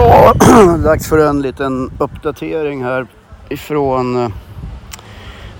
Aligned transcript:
Ja, 0.00 0.34
dags 0.84 1.08
för 1.08 1.18
en 1.18 1.42
liten 1.42 1.90
uppdatering 1.98 2.84
här 2.84 3.06
ifrån 3.48 4.24
eh, 4.24 4.30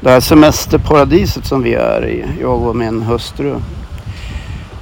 det 0.01 0.11
här 0.11 0.21
semesterparadiset 0.21 1.46
som 1.46 1.62
vi 1.62 1.75
är 1.75 2.07
i, 2.07 2.25
jag 2.40 2.62
och 2.62 2.77
min 2.77 3.03
hustru. 3.03 3.51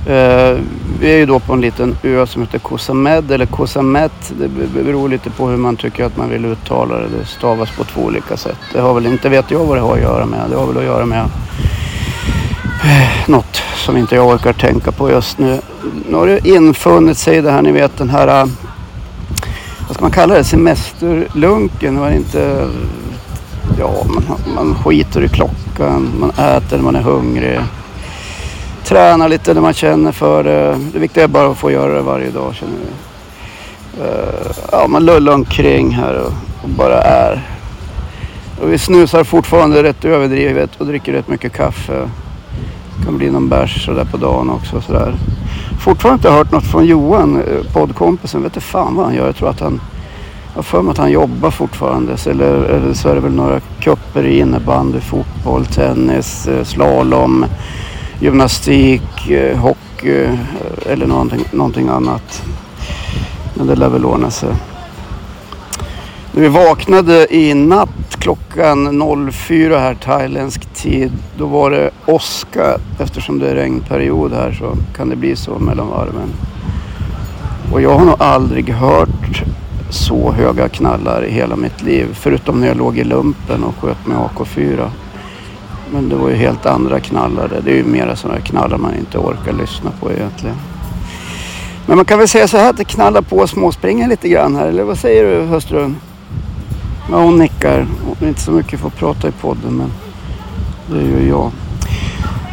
Eh, 0.06 0.58
vi 1.00 1.12
är 1.12 1.16
ju 1.16 1.27
då 1.27 1.40
på 1.40 1.53
en 1.53 1.61
liten 1.61 1.97
ö 2.03 2.27
som 2.27 2.42
heter 2.42 2.58
Kosamed 2.58 3.31
eller 3.31 3.47
Kosamet. 3.47 4.33
Det 4.38 4.49
beror 4.85 5.08
lite 5.08 5.31
på 5.31 5.49
hur 5.49 5.57
man 5.57 5.77
tycker 5.77 6.04
att 6.04 6.17
man 6.17 6.31
vill 6.31 6.45
uttala 6.45 6.95
det. 6.95 7.09
Det 7.19 7.27
stavas 7.27 7.71
på 7.77 7.85
två 7.85 8.01
olika 8.01 8.37
sätt. 8.37 8.59
Det 8.73 8.81
har 8.81 8.95
väl 8.95 9.07
inte, 9.07 9.29
vet 9.29 9.51
jag 9.51 9.65
vad 9.65 9.77
det 9.77 9.81
har 9.81 9.95
att 9.97 10.03
göra 10.03 10.27
med. 10.27 10.51
Det 10.51 10.57
har 10.57 10.67
väl 10.67 10.79
att 10.79 10.85
göra 10.85 11.07
med 11.07 11.25
eh, 12.85 13.29
något 13.29 13.63
som 13.77 13.97
inte 13.97 14.15
jag 14.15 14.27
orkar 14.27 14.53
tänka 14.53 14.93
på 14.93 15.11
just 15.11 15.38
nu. 15.38 15.61
Nu 16.09 16.16
har 16.16 16.27
det 16.27 16.48
infunnit 16.48 17.19
sig 17.19 17.43
det 17.43 17.51
här, 17.51 17.62
ni 17.62 17.73
vet 17.73 17.98
den 17.98 18.10
här 18.10 18.42
eh, 18.42 18.46
vad 19.86 19.95
ska 19.95 20.04
man 20.04 20.10
kalla 20.10 20.34
det, 20.34 20.45
semesterlunken. 20.45 22.00
Man 22.00 22.12
inte, 22.12 22.68
ja, 23.78 24.06
man, 24.08 24.24
man 24.54 24.74
skiter 24.74 25.24
i 25.24 25.28
klockan, 25.28 26.12
man 26.20 26.30
äter 26.30 26.77
när 26.77 26.84
man 26.84 26.96
är 26.96 27.02
hungrig. 27.02 27.60
Tränar 28.84 29.28
lite 29.28 29.54
när 29.54 29.60
man 29.60 29.74
känner 29.74 30.12
för 30.12 30.44
det. 30.44 30.78
Det 30.92 30.98
viktiga 30.98 31.24
är 31.24 31.28
bara 31.28 31.50
att 31.50 31.58
få 31.58 31.70
göra 31.70 31.94
det 31.94 32.02
varje 32.02 32.30
dag 32.30 32.54
känner 32.54 32.72
vi. 32.72 32.88
Eh, 34.02 34.52
ja, 34.72 34.86
man 34.88 35.04
lullar 35.04 35.32
omkring 35.32 35.91
här 35.91 36.14
och, 36.14 36.32
och, 36.62 36.68
bara 36.68 37.02
är. 37.02 37.42
Och 38.62 38.72
vi 38.72 38.78
snusar 38.78 39.24
fortfarande 39.24 39.82
rätt 39.82 40.05
överdrivet 40.05 40.70
och 40.78 40.86
dricker 40.86 41.12
rätt 41.12 41.28
mycket 41.28 41.52
kaffe. 41.52 42.08
Det 43.06 43.10
kan 43.10 43.19
bli 43.19 43.30
någon 43.30 43.48
bärs 43.48 43.84
sådär 43.84 44.05
på 44.05 44.16
dagen 44.16 44.51
också. 44.51 44.80
Sådär 44.80 45.14
fortfarande 45.80 46.19
inte 46.19 46.30
hört 46.30 46.52
något 46.52 46.64
från 46.64 46.87
Johan, 46.87 47.37
eh, 47.37 47.73
poddkompisen. 47.73 48.42
Vet 48.42 48.56
inte 48.56 48.66
fan 48.66 48.95
vad 48.95 49.05
han 49.05 49.14
gör. 49.14 49.27
Jag 49.27 49.37
tror 49.37 49.48
att 49.48 49.60
han... 49.60 49.80
Jag 50.48 50.58
har 50.58 50.62
för 50.62 50.83
mig 50.83 50.91
att 50.91 50.98
han 50.98 51.11
jobbar 51.11 51.50
fortfarande. 51.50 52.17
Eller, 52.27 52.55
eller 52.55 52.95
så 52.95 53.08
är 53.08 53.14
det 53.14 53.20
väl 53.20 53.33
några 53.33 53.61
kupper 53.80 54.25
i 54.25 54.39
innebandy, 54.39 55.00
fotboll, 55.00 55.67
tennis, 55.67 56.48
eh, 56.48 56.64
slalom, 56.64 57.47
gymnastik, 58.20 59.30
eh, 59.30 59.58
hockey 59.58 60.28
eller 60.86 61.06
någonting, 61.06 61.45
någonting 61.52 61.89
annat. 61.89 62.42
Men 63.55 63.67
det 63.67 63.77
lär 63.77 63.89
väl 63.89 64.05
ordna 64.05 64.30
sig. 64.30 64.50
När 66.33 66.42
vi 66.42 66.48
vaknade 66.48 67.34
i 67.34 67.55
natt 67.55 68.05
klockan 68.27 69.02
04 69.32 69.78
här 69.78 69.94
thailändsk 69.94 70.74
tid. 70.74 71.12
Då 71.38 71.46
var 71.46 71.70
det 71.70 71.91
åska. 72.06 72.78
Eftersom 72.98 73.38
det 73.38 73.50
är 73.50 73.55
regnperiod 73.55 74.33
här 74.33 74.52
så 74.52 74.77
kan 74.96 75.08
det 75.08 75.16
bli 75.16 75.36
så 75.36 75.58
mellan 75.58 75.88
varven. 75.88 76.33
Och 77.72 77.80
jag 77.80 77.98
har 77.98 78.05
nog 78.05 78.14
aldrig 78.18 78.70
hört 78.70 79.42
så 79.91 80.33
höga 80.33 80.68
knallar 80.68 81.24
i 81.24 81.30
hela 81.30 81.56
mitt 81.56 81.83
liv. 81.83 82.06
Förutom 82.12 82.60
när 82.60 82.66
jag 82.66 82.77
låg 82.77 82.98
i 82.98 83.05
lumpen 83.05 83.64
och 83.64 83.74
sköt 83.77 84.06
med 84.06 84.16
AK4. 84.16 84.90
Men 85.92 86.08
det 86.08 86.16
var 86.16 86.28
ju 86.28 86.34
helt 86.34 86.66
andra 86.66 87.00
knallar. 87.00 87.61
Det 87.64 87.70
är 87.70 87.77
ju 87.77 87.84
mera 87.84 88.16
sådana 88.16 88.40
knallar 88.40 88.78
man 88.78 88.94
inte 88.94 89.18
orkar 89.18 89.52
lyssna 89.52 89.90
på 90.00 90.12
egentligen. 90.12 90.56
Men 91.86 91.96
man 91.96 92.05
kan 92.05 92.18
väl 92.18 92.28
säga 92.28 92.48
så 92.48 92.56
här 92.56 92.70
att 92.70 92.77
det 92.77 92.84
knallar 92.84 93.22
på 93.22 93.36
och 93.36 93.50
småspringer 93.50 94.08
lite 94.08 94.28
grann 94.28 94.56
här. 94.56 94.66
Eller 94.66 94.84
vad 94.84 94.98
säger 94.98 95.24
du 95.24 95.46
hustrun? 95.46 95.96
Ja, 97.10 97.22
hon 97.22 97.38
nickar. 97.38 97.86
Hon 98.04 98.16
är 98.20 98.28
inte 98.28 98.40
så 98.40 98.50
mycket 98.50 98.80
för 98.80 98.86
att 98.86 98.96
prata 98.96 99.28
i 99.28 99.32
podden 99.32 99.76
men 99.76 99.92
det 100.86 101.10
gör 101.10 101.28
jag. 101.28 101.50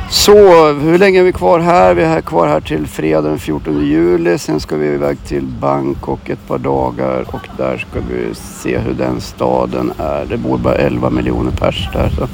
Så, 0.10 0.72
hur 0.74 0.98
länge 0.98 1.20
är 1.20 1.24
vi 1.24 1.34
kvar 1.34 1.60
här? 1.60 1.94
Vi 1.94 2.04
är 2.04 2.08
här 2.08 2.22
kvar 2.22 2.48
här 2.48 2.62
till 2.62 2.88
fredag 2.88 3.22
den 3.22 3.40
14 3.40 3.86
juli. 3.86 4.38
Sen 4.38 4.60
ska 4.60 4.76
vi 4.76 4.88
iväg 4.88 5.18
till 5.28 5.44
Bangkok 5.44 6.30
ett 6.30 6.48
par 6.48 6.58
dagar 6.58 7.26
och 7.28 7.48
där 7.58 7.78
ska 7.78 8.00
vi 8.10 8.36
se 8.36 8.78
hur 8.78 8.94
den 8.94 9.22
staden 9.22 9.94
är. 9.98 10.26
Det 10.26 10.38
bor 10.38 10.58
bara 10.58 10.76
11 10.76 11.10
miljoner 11.10 11.52
pers 11.52 11.90
där. 11.94 12.10
Så 12.10 12.28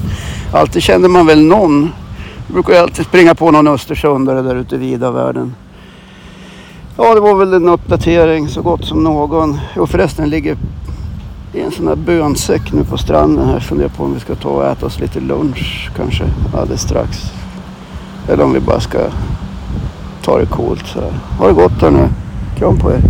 alltid 0.56 0.82
kände 0.82 1.08
man 1.08 1.26
väl 1.26 1.44
någon. 1.44 1.90
Jag 2.46 2.54
brukar 2.54 2.82
alltid 2.82 3.06
springa 3.06 3.34
på 3.34 3.50
någon 3.50 3.68
östersundare 3.68 4.42
där 4.42 4.54
ute 4.54 4.74
i 4.74 4.78
vida 4.78 5.10
världen. 5.10 5.54
Ja, 6.96 7.14
det 7.14 7.20
var 7.20 7.34
väl 7.34 7.54
en 7.54 7.68
uppdatering 7.68 8.48
så 8.48 8.62
gott 8.62 8.84
som 8.84 9.04
någon. 9.04 9.58
Jo 9.76 9.86
förresten 9.86 10.30
ligger 10.30 10.56
det 11.52 11.60
är 11.60 11.64
en 11.64 11.72
sån 11.72 11.88
här 11.88 11.96
bönsäck 11.96 12.72
nu 12.72 12.84
på 12.84 12.98
stranden 12.98 13.48
här. 13.48 13.60
Funderar 13.60 13.88
på 13.88 14.04
om 14.04 14.14
vi 14.14 14.20
ska 14.20 14.34
ta 14.34 14.48
och 14.48 14.66
äta 14.66 14.86
oss 14.86 15.00
lite 15.00 15.20
lunch 15.20 15.90
kanske 15.96 16.24
alldeles 16.54 16.80
strax. 16.82 17.32
Eller 18.28 18.44
om 18.44 18.52
vi 18.52 18.60
bara 18.60 18.80
ska 18.80 18.98
ta 20.22 20.38
det 20.38 20.46
coolt 20.46 20.86
så 20.86 21.00
här. 21.00 21.12
Ha 21.38 21.46
det 21.46 21.54
gott 21.54 21.82
här 21.82 21.90
nu. 21.90 22.08
Kram 22.58 22.78
på 22.78 22.92
er. 22.92 23.00